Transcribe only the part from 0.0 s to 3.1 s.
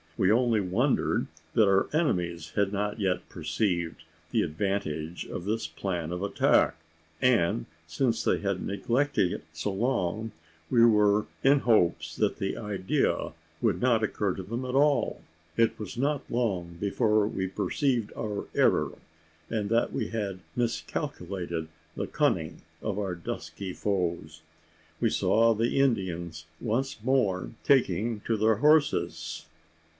We only wondered that our enemies had not